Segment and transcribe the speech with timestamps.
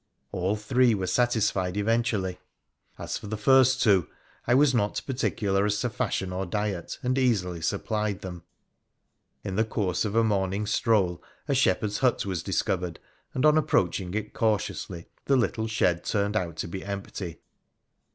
[0.31, 2.39] All three were satisfied eventually.
[2.97, 4.07] As for the first two,
[4.47, 8.41] I was not particular as to fashion or diet, and easily supplied them.
[9.43, 12.99] In the course of a morning stroll a shepherd's hut was discovered,
[13.35, 17.37] and on approaching it cautiously the little shed turned out to be empty.